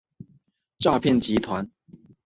[0.79, 1.69] 诈骗集团